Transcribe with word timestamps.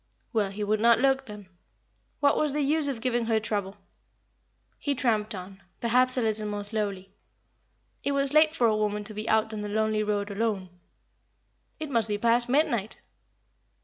Well, 0.33 0.49
he 0.49 0.63
would 0.63 0.79
not 0.79 0.97
look, 0.99 1.27
then. 1.27 1.47
What 2.21 2.35
was 2.35 2.53
the 2.53 2.61
use 2.63 2.87
of 2.87 3.01
giving 3.01 3.25
her 3.27 3.39
trouble? 3.39 3.77
He 4.79 4.95
tramped 4.95 5.35
on, 5.35 5.61
perhaps 5.79 6.17
a 6.17 6.21
little 6.21 6.47
more 6.47 6.63
slowly. 6.63 7.11
It 8.03 8.13
was 8.13 8.33
late 8.33 8.55
for 8.55 8.65
a 8.65 8.75
woman 8.75 9.03
to 9.03 9.13
be 9.13 9.29
out 9.29 9.53
on 9.53 9.61
the 9.61 9.69
lonely 9.69 10.01
road 10.01 10.31
alone. 10.31 10.71
It 11.79 11.91
must 11.91 12.07
be 12.07 12.17
past 12.17 12.49
midnight. 12.49 12.99